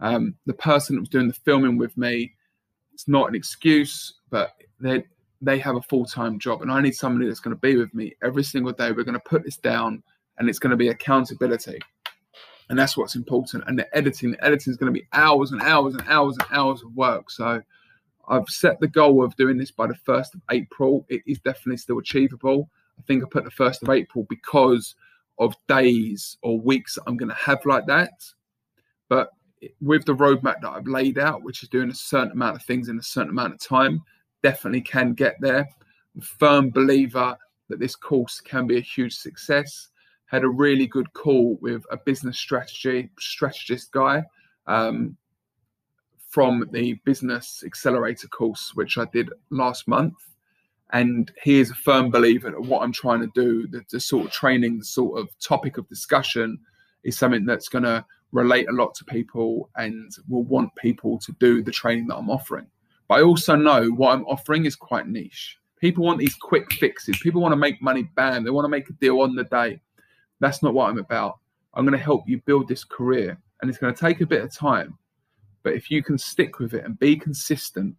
Um, 0.00 0.34
the 0.44 0.52
person 0.52 0.96
that 0.96 1.02
was 1.02 1.08
doing 1.08 1.28
the 1.28 1.32
filming 1.32 1.78
with 1.78 1.96
me, 1.96 2.34
it's 2.92 3.08
not 3.08 3.28
an 3.28 3.34
excuse, 3.34 4.12
but 4.28 4.50
they 4.80 5.04
they 5.42 5.58
have 5.58 5.76
a 5.76 5.82
full 5.82 6.06
time 6.06 6.38
job, 6.38 6.62
and 6.62 6.70
I 6.70 6.80
need 6.80 6.94
somebody 6.94 7.26
that's 7.26 7.40
going 7.40 7.54
to 7.54 7.60
be 7.60 7.76
with 7.76 7.92
me 7.92 8.14
every 8.22 8.44
single 8.44 8.72
day. 8.72 8.92
We're 8.92 9.04
going 9.04 9.14
to 9.14 9.20
put 9.20 9.44
this 9.44 9.56
down, 9.56 10.02
and 10.38 10.48
it's 10.48 10.58
going 10.58 10.70
to 10.70 10.76
be 10.76 10.88
accountability, 10.88 11.78
and 12.70 12.78
that's 12.78 12.96
what's 12.96 13.16
important. 13.16 13.64
And 13.66 13.78
the 13.78 13.94
editing, 13.96 14.30
the 14.30 14.44
editing 14.44 14.70
is 14.70 14.76
going 14.76 14.92
to 14.92 14.98
be 14.98 15.06
hours 15.12 15.52
and 15.52 15.60
hours 15.60 15.94
and 15.94 16.04
hours 16.08 16.38
and 16.38 16.46
hours 16.56 16.82
of 16.82 16.94
work. 16.94 17.30
So 17.30 17.60
I've 18.28 18.48
set 18.48 18.78
the 18.80 18.88
goal 18.88 19.24
of 19.24 19.36
doing 19.36 19.58
this 19.58 19.72
by 19.72 19.88
the 19.88 19.94
first 19.94 20.34
of 20.34 20.40
April. 20.50 21.04
It 21.08 21.22
is 21.26 21.40
definitely 21.40 21.78
still 21.78 21.98
achievable. 21.98 22.70
I 22.98 23.02
think 23.02 23.22
I 23.22 23.26
put 23.28 23.44
the 23.44 23.50
first 23.50 23.82
of 23.82 23.90
April 23.90 24.26
because 24.28 24.94
of 25.38 25.54
days 25.66 26.36
or 26.42 26.60
weeks 26.60 26.98
I'm 27.06 27.16
going 27.16 27.30
to 27.30 27.34
have 27.34 27.64
like 27.64 27.86
that. 27.86 28.12
But 29.08 29.30
with 29.80 30.04
the 30.04 30.14
roadmap 30.14 30.60
that 30.60 30.70
I've 30.70 30.86
laid 30.86 31.18
out, 31.18 31.42
which 31.42 31.62
is 31.62 31.68
doing 31.68 31.90
a 31.90 31.94
certain 31.94 32.32
amount 32.32 32.56
of 32.56 32.62
things 32.62 32.88
in 32.88 32.98
a 32.98 33.02
certain 33.02 33.30
amount 33.30 33.54
of 33.54 33.60
time, 33.60 34.02
definitely 34.42 34.82
can 34.82 35.14
get 35.14 35.36
there. 35.40 35.68
firm 36.20 36.70
believer 36.70 37.36
that 37.68 37.78
this 37.78 37.96
course 37.96 38.40
can 38.40 38.66
be 38.66 38.76
a 38.76 38.82
huge 38.82 39.14
success. 39.14 39.88
Had 40.26 40.44
a 40.44 40.48
really 40.48 40.86
good 40.86 41.12
call 41.14 41.58
with 41.60 41.84
a 41.90 41.96
business 41.96 42.38
strategy 42.38 43.10
strategist 43.18 43.92
guy 43.92 44.24
um, 44.66 45.16
from 46.28 46.68
the 46.72 46.94
Business 47.04 47.62
Accelerator 47.64 48.28
course, 48.28 48.72
which 48.74 48.98
I 48.98 49.06
did 49.12 49.30
last 49.50 49.86
month. 49.88 50.14
And 50.92 51.30
he 51.42 51.60
is 51.60 51.70
a 51.70 51.74
firm 51.74 52.10
believer 52.10 52.50
that 52.50 52.60
what 52.60 52.82
I'm 52.82 52.92
trying 52.92 53.20
to 53.20 53.30
do, 53.34 53.66
the, 53.68 53.82
the 53.90 54.00
sort 54.00 54.26
of 54.26 54.32
training, 54.32 54.78
the 54.78 54.84
sort 54.84 55.18
of 55.18 55.28
topic 55.38 55.78
of 55.78 55.88
discussion, 55.88 56.58
is 57.04 57.16
something 57.16 57.46
that's 57.46 57.68
going 57.68 57.84
to 57.84 58.04
relate 58.32 58.68
a 58.68 58.72
lot 58.72 58.94
to 58.96 59.04
people 59.04 59.70
and 59.76 60.10
will 60.28 60.44
want 60.44 60.74
people 60.76 61.18
to 61.18 61.32
do 61.40 61.62
the 61.62 61.70
training 61.70 62.06
that 62.08 62.16
I'm 62.16 62.30
offering. 62.30 62.66
But 63.12 63.18
I 63.18 63.24
also 63.24 63.56
know 63.56 63.90
what 63.90 64.14
I'm 64.14 64.24
offering 64.24 64.64
is 64.64 64.74
quite 64.74 65.06
niche. 65.06 65.58
People 65.78 66.02
want 66.02 66.18
these 66.18 66.34
quick 66.34 66.72
fixes. 66.72 67.18
People 67.18 67.42
want 67.42 67.52
to 67.52 67.56
make 67.56 67.82
money, 67.82 68.04
bam. 68.14 68.42
They 68.42 68.48
want 68.48 68.64
to 68.64 68.70
make 68.70 68.88
a 68.88 68.94
deal 68.94 69.20
on 69.20 69.34
the 69.34 69.44
day. 69.44 69.82
That's 70.40 70.62
not 70.62 70.72
what 70.72 70.88
I'm 70.88 70.96
about. 70.96 71.38
I'm 71.74 71.84
going 71.84 71.98
to 71.98 72.02
help 72.02 72.26
you 72.26 72.40
build 72.46 72.68
this 72.68 72.84
career, 72.84 73.38
and 73.60 73.68
it's 73.68 73.78
going 73.78 73.92
to 73.92 74.00
take 74.00 74.22
a 74.22 74.26
bit 74.26 74.42
of 74.42 74.50
time. 74.50 74.96
But 75.62 75.74
if 75.74 75.90
you 75.90 76.02
can 76.02 76.16
stick 76.16 76.58
with 76.58 76.72
it 76.72 76.86
and 76.86 76.98
be 76.98 77.14
consistent 77.14 77.96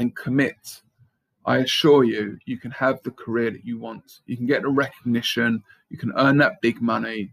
and 0.00 0.16
commit, 0.16 0.82
I 1.46 1.58
assure 1.58 2.02
you, 2.02 2.38
you 2.44 2.58
can 2.58 2.72
have 2.72 3.00
the 3.04 3.12
career 3.12 3.52
that 3.52 3.64
you 3.64 3.78
want. 3.78 4.22
You 4.26 4.36
can 4.36 4.46
get 4.46 4.62
the 4.62 4.68
recognition, 4.68 5.62
you 5.90 5.96
can 5.96 6.12
earn 6.16 6.38
that 6.38 6.60
big 6.60 6.82
money. 6.82 7.32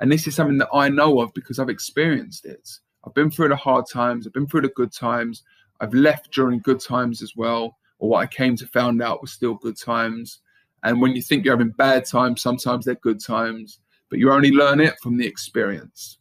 And 0.00 0.10
this 0.10 0.26
is 0.26 0.34
something 0.34 0.58
that 0.58 0.74
I 0.74 0.88
know 0.88 1.20
of 1.20 1.32
because 1.32 1.60
I've 1.60 1.68
experienced 1.68 2.44
it. 2.44 2.68
I've 3.06 3.14
been 3.14 3.30
through 3.30 3.50
the 3.50 3.56
hard 3.56 3.84
times, 3.88 4.26
I've 4.26 4.32
been 4.32 4.48
through 4.48 4.62
the 4.62 4.68
good 4.70 4.92
times, 4.92 5.44
I've 5.80 5.94
left 5.94 6.32
during 6.32 6.60
good 6.60 6.80
times 6.80 7.22
as 7.22 7.34
well, 7.36 7.76
or 7.98 8.10
what 8.10 8.22
I 8.22 8.26
came 8.26 8.56
to 8.56 8.66
find 8.66 9.02
out 9.02 9.20
was 9.20 9.32
still 9.32 9.54
good 9.54 9.76
times. 9.76 10.40
And 10.82 11.00
when 11.00 11.16
you 11.16 11.22
think 11.22 11.44
you're 11.44 11.56
having 11.56 11.70
bad 11.70 12.04
times, 12.04 12.42
sometimes 12.42 12.84
they're 12.84 12.94
good 12.96 13.24
times, 13.24 13.80
but 14.10 14.18
you 14.18 14.30
only 14.30 14.50
learn 14.50 14.80
it 14.80 14.94
from 15.02 15.16
the 15.16 15.26
experience. 15.26 16.18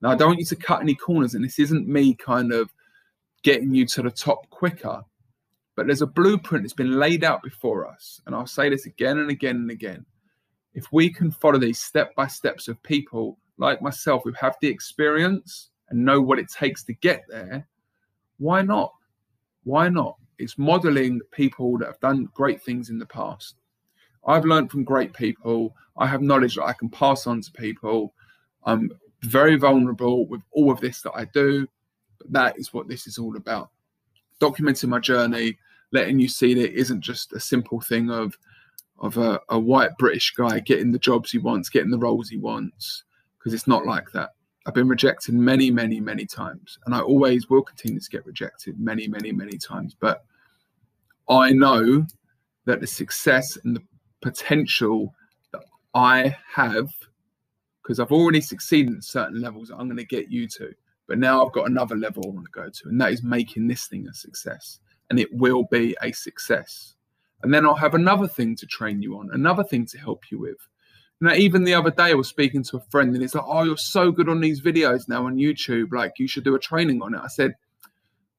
Now, 0.00 0.10
I 0.10 0.14
don't 0.14 0.28
want 0.28 0.40
you 0.40 0.46
to 0.46 0.56
cut 0.56 0.80
any 0.80 0.94
corners, 0.94 1.34
and 1.34 1.44
this 1.44 1.58
isn't 1.58 1.88
me 1.88 2.14
kind 2.14 2.52
of 2.52 2.72
getting 3.42 3.74
you 3.74 3.86
to 3.86 4.02
the 4.02 4.10
top 4.10 4.48
quicker, 4.50 5.02
but 5.76 5.86
there's 5.86 6.02
a 6.02 6.06
blueprint 6.06 6.64
that's 6.64 6.72
been 6.72 6.98
laid 6.98 7.24
out 7.24 7.42
before 7.42 7.86
us. 7.86 8.20
And 8.26 8.34
I'll 8.34 8.46
say 8.46 8.68
this 8.68 8.86
again 8.86 9.18
and 9.18 9.30
again 9.30 9.56
and 9.56 9.70
again. 9.70 10.04
If 10.74 10.92
we 10.92 11.10
can 11.10 11.30
follow 11.30 11.58
these 11.58 11.80
step 11.80 12.14
by 12.14 12.26
steps 12.26 12.68
of 12.68 12.82
people 12.82 13.38
like 13.58 13.80
myself 13.82 14.22
who 14.24 14.32
have 14.32 14.56
the 14.60 14.68
experience 14.68 15.70
and 15.88 16.04
know 16.04 16.20
what 16.20 16.38
it 16.38 16.50
takes 16.50 16.84
to 16.84 16.94
get 16.94 17.24
there, 17.28 17.66
why 18.44 18.60
not? 18.60 18.92
Why 19.62 19.88
not? 19.88 20.16
It's 20.38 20.58
modeling 20.58 21.20
people 21.30 21.78
that 21.78 21.86
have 21.86 22.00
done 22.00 22.28
great 22.34 22.62
things 22.62 22.90
in 22.90 22.98
the 22.98 23.06
past. 23.06 23.54
I've 24.26 24.44
learned 24.44 24.70
from 24.70 24.84
great 24.84 25.14
people. 25.14 25.74
I 25.96 26.06
have 26.06 26.20
knowledge 26.20 26.56
that 26.56 26.64
I 26.64 26.74
can 26.74 26.90
pass 26.90 27.26
on 27.26 27.40
to 27.40 27.52
people. 27.52 28.12
I'm 28.64 28.90
very 29.22 29.56
vulnerable 29.56 30.26
with 30.26 30.42
all 30.52 30.70
of 30.70 30.78
this 30.80 31.00
that 31.02 31.12
I 31.12 31.24
do. 31.32 31.66
But 32.18 32.32
that 32.32 32.58
is 32.58 32.74
what 32.74 32.86
this 32.86 33.06
is 33.06 33.16
all 33.16 33.34
about. 33.34 33.70
Documenting 34.42 34.90
my 34.90 34.98
journey, 34.98 35.56
letting 35.92 36.18
you 36.18 36.28
see 36.28 36.52
that 36.52 36.70
it 36.70 36.74
isn't 36.74 37.00
just 37.00 37.32
a 37.32 37.40
simple 37.40 37.80
thing 37.80 38.10
of 38.10 38.36
of 38.98 39.16
a, 39.16 39.40
a 39.48 39.58
white 39.58 39.96
British 39.98 40.34
guy 40.34 40.60
getting 40.60 40.92
the 40.92 40.98
jobs 40.98 41.32
he 41.32 41.38
wants, 41.38 41.70
getting 41.70 41.90
the 41.90 41.98
roles 41.98 42.28
he 42.28 42.36
wants, 42.36 43.04
because 43.38 43.54
it's 43.54 43.66
not 43.66 43.86
like 43.86 44.12
that. 44.12 44.30
I've 44.66 44.74
been 44.74 44.88
rejected 44.88 45.34
many, 45.34 45.70
many, 45.70 46.00
many 46.00 46.24
times, 46.24 46.78
and 46.86 46.94
I 46.94 47.00
always 47.00 47.50
will 47.50 47.62
continue 47.62 48.00
to 48.00 48.10
get 48.10 48.24
rejected 48.24 48.78
many, 48.80 49.08
many, 49.08 49.30
many 49.30 49.58
times. 49.58 49.94
But 49.98 50.24
I 51.28 51.52
know 51.52 52.06
that 52.64 52.80
the 52.80 52.86
success 52.86 53.58
and 53.62 53.76
the 53.76 53.82
potential 54.22 55.14
that 55.52 55.64
I 55.94 56.34
have 56.54 56.88
because 57.84 58.00
I've 58.00 58.12
already 58.12 58.40
succeeded 58.40 58.96
at 58.96 59.04
certain 59.04 59.42
levels 59.42 59.70
I'm 59.70 59.86
going 59.86 59.98
to 59.98 60.04
get 60.04 60.30
you 60.30 60.48
to. 60.48 60.72
But 61.06 61.18
now 61.18 61.44
I've 61.44 61.52
got 61.52 61.68
another 61.68 61.96
level 61.96 62.24
I 62.24 62.30
want 62.30 62.46
to 62.46 62.60
go 62.60 62.70
to, 62.70 62.88
and 62.88 62.98
that 63.00 63.12
is 63.12 63.22
making 63.22 63.68
this 63.68 63.86
thing 63.86 64.08
a 64.08 64.14
success. 64.14 64.80
And 65.10 65.20
it 65.20 65.28
will 65.34 65.64
be 65.70 65.94
a 66.02 66.10
success. 66.12 66.94
And 67.42 67.52
then 67.52 67.66
I'll 67.66 67.74
have 67.74 67.94
another 67.94 68.26
thing 68.26 68.56
to 68.56 68.66
train 68.66 69.02
you 69.02 69.18
on, 69.18 69.28
another 69.32 69.62
thing 69.62 69.84
to 69.86 69.98
help 69.98 70.30
you 70.30 70.40
with. 70.40 70.56
Now, 71.20 71.34
even 71.34 71.64
the 71.64 71.74
other 71.74 71.90
day, 71.90 72.10
I 72.10 72.14
was 72.14 72.28
speaking 72.28 72.62
to 72.64 72.78
a 72.78 72.80
friend, 72.90 73.12
and 73.12 73.22
he's 73.22 73.34
like, 73.34 73.44
"Oh, 73.46 73.62
you're 73.62 73.76
so 73.76 74.10
good 74.10 74.28
on 74.28 74.40
these 74.40 74.60
videos 74.60 75.08
now 75.08 75.26
on 75.26 75.36
YouTube. 75.36 75.92
Like, 75.92 76.18
you 76.18 76.28
should 76.28 76.44
do 76.44 76.54
a 76.54 76.58
training 76.58 77.02
on 77.02 77.14
it." 77.14 77.20
I 77.22 77.28
said, 77.28 77.54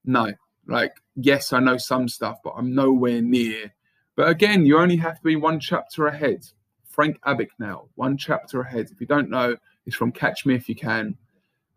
"No. 0.04 0.34
Like, 0.68 0.94
yes, 1.16 1.54
I 1.54 1.60
know 1.60 1.78
some 1.78 2.08
stuff, 2.08 2.40
but 2.44 2.54
I'm 2.58 2.76
nowhere 2.76 3.22
near." 3.22 3.74
But 4.16 4.30
again, 4.30 4.66
you 4.66 4.78
only 4.78 4.98
have 4.98 5.18
to 5.18 5.24
be 5.24 5.36
one 5.36 5.60
chapter 5.60 6.08
ahead. 6.08 6.46
Frank 6.88 7.20
Abagnale, 7.24 7.90
one 7.96 8.18
chapter 8.18 8.62
ahead. 8.62 8.90
If 8.92 9.02
you 9.02 9.08
don't 9.08 9.30
know, 9.30 9.58
it's 9.86 9.96
from 9.96 10.12
Catch 10.12 10.46
Me 10.46 10.56
If 10.56 10.70
You 10.70 10.76
Can. 10.76 11.18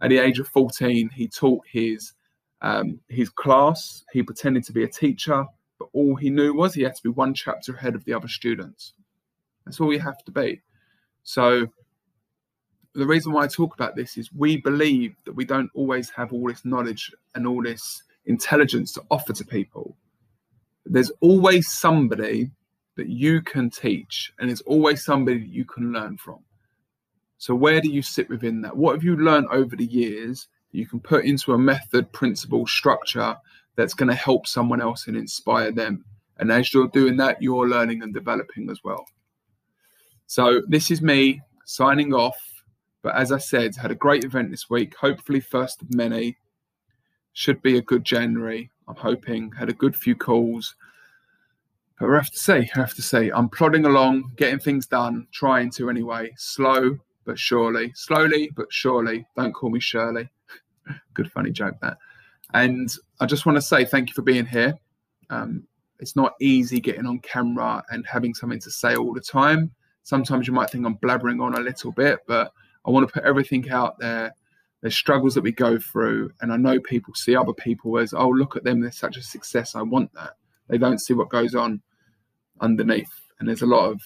At 0.01 0.11
the 0.11 0.19
age 0.19 0.39
of 0.39 0.47
14, 0.49 1.11
he 1.11 1.27
taught 1.27 1.65
his 1.67 2.13
um, 2.61 3.01
his 3.09 3.29
class. 3.29 4.05
He 4.13 4.23
pretended 4.23 4.65
to 4.65 4.73
be 4.73 4.85
a 4.85 4.89
teacher, 4.89 5.45
but 5.79 5.89
all 5.93 6.15
he 6.15 6.31
knew 6.31 6.55
was 6.55 6.75
he 6.75 6.83
had 6.83 6.95
to 6.95 7.03
be 7.03 7.09
one 7.09 7.35
chapter 7.35 7.75
ahead 7.75 7.95
of 7.95 8.05
the 8.05 8.13
other 8.13 8.29
students. 8.29 8.95
That's 9.65 9.81
all 9.81 9.93
you 9.93 10.01
have 10.01 10.23
to 10.25 10.33
be. 10.33 10.63
So 11.29 11.67
the 12.95 13.07
reason 13.07 13.33
why 13.33 13.45
I 13.45 13.49
talk 13.49 13.75
about 13.75 13.95
this 13.95 14.17
is 14.17 14.33
we 14.33 14.57
believe 14.57 15.15
that 15.27 15.35
we 15.35 15.45
don't 15.45 15.71
always 15.75 16.09
have 16.09 16.33
all 16.33 16.49
this 16.49 16.65
knowledge 16.65 17.13
and 17.35 17.47
all 17.47 17.63
this 17.63 18.03
intelligence 18.25 18.95
to 18.95 19.03
offer 19.11 19.35
to 19.35 19.45
people. 19.45 19.95
There's 20.87 21.13
always 21.21 21.69
somebody 21.69 22.51
that 22.97 23.11
you 23.11 23.43
can 23.43 23.69
teach, 23.69 24.33
and 24.39 24.51
it's 24.51 24.63
always 24.63 25.05
somebody 25.05 25.41
that 25.41 25.51
you 25.51 25.67
can 25.67 25.93
learn 25.93 26.17
from. 26.17 26.39
So, 27.37 27.55
where 27.55 27.83
do 27.83 27.91
you 27.91 28.01
sit 28.01 28.31
within 28.31 28.63
that? 28.63 28.75
What 28.75 28.95
have 28.95 29.05
you 29.05 29.15
learned 29.15 29.49
over 29.51 29.77
the 29.77 29.85
years 29.85 30.49
that 30.73 30.79
you 30.79 30.87
can 30.87 30.99
put 30.99 31.27
into 31.27 31.53
a 31.53 31.59
method, 31.59 32.11
principle, 32.11 32.67
structure 32.67 33.37
that's 33.77 33.93
going 33.93 34.09
to 34.09 34.15
help 34.15 34.47
someone 34.47 34.81
else 34.81 35.07
and 35.07 35.17
inspire 35.17 35.73
them? 35.73 36.07
And 36.39 36.51
as 36.51 36.73
you're 36.73 36.89
doing 36.89 37.19
that, 37.19 37.43
you're 37.43 37.69
learning 37.69 38.03
and 38.03 38.15
developing 38.15 38.71
as 38.71 38.81
well. 38.83 39.05
So, 40.29 40.63
this 40.69 40.93
is 40.93 41.03
me 41.03 41.41
signing 41.65 42.15
off. 42.15 42.39
But 43.03 43.17
as 43.17 43.33
I 43.33 43.39
said, 43.39 43.75
had 43.75 43.91
a 43.91 43.97
great 43.97 44.25
event 44.25 44.51
this 44.51 44.71
week. 44.71 44.95
Hopefully, 44.97 45.41
first 45.41 45.83
of 45.83 45.93
many. 45.93 46.37
Should 47.33 47.63
be 47.63 47.79
a 47.79 47.83
good 47.83 48.05
January. 48.05 48.71
I'm 48.87 48.97
hoping. 48.97 49.53
Had 49.53 49.69
a 49.69 49.73
good 49.73 49.97
few 49.97 50.15
calls. 50.15 50.75
But 51.99 52.11
I 52.11 52.15
have 52.15 52.31
to 52.31 52.39
say, 52.39 52.71
I 52.75 52.79
have 52.79 52.95
to 52.95 53.03
say, 53.03 53.31
I'm 53.31 53.49
plodding 53.49 53.85
along, 53.85 54.33
getting 54.37 54.59
things 54.59 54.87
done, 54.87 55.27
trying 55.33 55.71
to 55.73 55.91
anyway. 55.91 56.33
Slow 56.37 56.99
but 57.25 57.39
surely, 57.39 57.93
slowly 57.95 58.51
but 58.57 58.67
surely. 58.71 59.27
Don't 59.37 59.53
call 59.53 59.71
me 59.71 59.81
Shirley. 59.81 60.29
Good 61.15 61.31
funny 61.33 61.51
joke 61.51 61.77
that. 61.83 61.99
And 62.55 62.91
I 63.21 63.27
just 63.27 63.47
want 63.47 63.57
to 63.57 63.63
say 63.63 63.85
thank 63.85 64.09
you 64.09 64.15
for 64.15 64.23
being 64.23 64.47
here. 64.47 64.75
Um, 65.31 65.65
it's 66.01 66.17
not 66.17 66.35
easy 66.41 66.81
getting 66.81 67.07
on 67.07 67.19
camera 67.19 67.85
and 67.91 68.07
having 68.07 68.33
something 68.33 68.61
to 68.61 68.71
say 68.71 68.97
all 68.97 69.13
the 69.13 69.21
time. 69.21 69.73
Sometimes 70.09 70.47
you 70.47 70.55
might 70.55 70.71
think 70.71 70.87
I'm 70.87 70.97
blabbering 70.97 71.43
on 71.43 71.53
a 71.55 71.61
little 71.61 71.93
bit, 71.93 72.21
but 72.27 72.51
I 72.87 72.91
want 72.91 73.07
to 73.07 73.13
put 73.13 73.25
everything 73.25 73.69
out 73.69 73.99
there. 73.99 74.35
There's 74.81 74.97
struggles 74.97 75.35
that 75.35 75.43
we 75.43 75.53
go 75.53 75.79
through, 75.79 76.31
and 76.41 76.51
I 76.51 76.57
know 76.57 76.81
people 76.81 77.13
see 77.13 77.37
other 77.37 77.53
people 77.53 77.99
as, 77.99 78.15
oh, 78.15 78.31
look 78.31 78.57
at 78.57 78.65
them, 78.65 78.81
they're 78.81 78.91
such 78.91 79.19
a 79.19 79.23
success. 79.23 79.75
I 79.75 79.83
want 79.83 80.11
that. 80.15 80.37
They 80.67 80.79
don't 80.79 80.99
see 80.99 81.13
what 81.13 81.29
goes 81.29 81.55
on 81.55 81.83
underneath, 82.59 83.13
and 83.39 83.47
there's 83.47 83.61
a 83.61 83.67
lot 83.67 83.85
of 83.91 84.01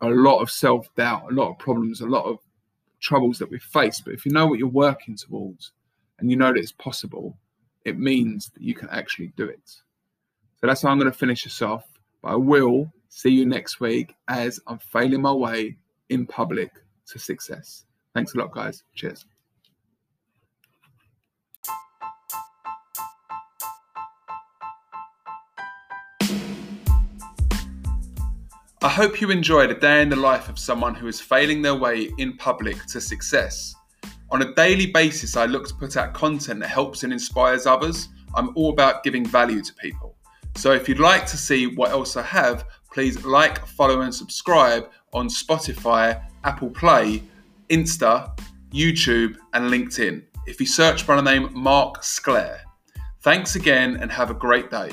a 0.00 0.10
lot 0.10 0.42
of 0.42 0.48
self 0.48 0.86
doubt, 0.94 1.32
a 1.32 1.34
lot 1.34 1.50
of 1.50 1.58
problems, 1.58 2.02
a 2.02 2.06
lot 2.06 2.24
of 2.24 2.38
troubles 3.00 3.40
that 3.40 3.50
we 3.50 3.58
face. 3.58 4.00
But 4.00 4.14
if 4.14 4.24
you 4.24 4.30
know 4.30 4.46
what 4.46 4.60
you're 4.60 4.68
working 4.68 5.16
towards, 5.16 5.72
and 6.20 6.30
you 6.30 6.36
know 6.36 6.52
that 6.52 6.60
it's 6.60 6.70
possible, 6.70 7.36
it 7.84 7.98
means 7.98 8.50
that 8.50 8.62
you 8.62 8.76
can 8.76 8.88
actually 8.90 9.32
do 9.36 9.46
it. 9.46 9.68
So 10.60 10.68
that's 10.68 10.82
how 10.82 10.90
I'm 10.90 11.00
going 11.00 11.10
to 11.10 11.18
finish 11.18 11.42
this 11.42 11.62
off. 11.62 11.84
But 12.22 12.28
I 12.28 12.36
will 12.36 12.92
see 13.14 13.28
you 13.28 13.44
next 13.44 13.78
week 13.78 14.16
as 14.28 14.58
I'm 14.66 14.78
failing 14.78 15.20
my 15.20 15.32
way 15.32 15.76
in 16.08 16.26
public 16.26 16.70
to 17.08 17.18
success. 17.18 17.84
Thanks 18.14 18.34
a 18.34 18.38
lot, 18.38 18.52
guys. 18.52 18.82
Cheers. 18.94 19.26
I 28.80 28.88
hope 28.88 29.20
you 29.20 29.30
enjoyed 29.30 29.70
a 29.70 29.78
day 29.78 30.00
in 30.00 30.08
the 30.08 30.16
life 30.16 30.48
of 30.48 30.58
someone 30.58 30.94
who 30.94 31.06
is 31.06 31.20
failing 31.20 31.60
their 31.60 31.76
way 31.76 32.10
in 32.16 32.38
public 32.38 32.86
to 32.86 33.00
success. 33.00 33.74
On 34.30 34.40
a 34.40 34.54
daily 34.54 34.86
basis, 34.86 35.36
I 35.36 35.44
look 35.44 35.68
to 35.68 35.74
put 35.74 35.98
out 35.98 36.14
content 36.14 36.60
that 36.60 36.68
helps 36.68 37.02
and 37.02 37.12
inspires 37.12 37.66
others. 37.66 38.08
I'm 38.34 38.56
all 38.56 38.70
about 38.70 39.04
giving 39.04 39.26
value 39.26 39.60
to 39.62 39.74
people. 39.74 40.16
So 40.56 40.72
if 40.72 40.88
you'd 40.88 41.00
like 41.00 41.26
to 41.26 41.36
see 41.36 41.66
what 41.66 41.90
else 41.90 42.16
I 42.16 42.22
have, 42.22 42.64
please 42.92 43.24
like, 43.24 43.64
follow, 43.66 44.02
and 44.02 44.14
subscribe 44.14 44.90
on 45.12 45.28
Spotify, 45.28 46.22
Apple 46.44 46.70
Play, 46.70 47.22
Insta, 47.68 48.38
YouTube, 48.72 49.36
and 49.54 49.70
LinkedIn. 49.70 50.22
If 50.46 50.60
you 50.60 50.66
search 50.66 51.06
by 51.06 51.16
the 51.16 51.22
name 51.22 51.50
Mark 51.52 52.02
Sclair. 52.02 52.62
Thanks 53.20 53.54
again 53.56 53.96
and 53.96 54.10
have 54.10 54.30
a 54.30 54.34
great 54.34 54.70
day. 54.70 54.90